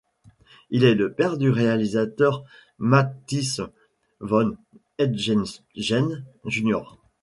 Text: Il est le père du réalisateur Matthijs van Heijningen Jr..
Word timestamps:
Il 0.71 0.83
est 0.83 0.95
le 0.95 1.13
père 1.13 1.37
du 1.37 1.51
réalisateur 1.51 2.43
Matthijs 2.79 3.61
van 4.19 4.53
Heijningen 4.97 6.25
Jr.. 6.55 6.97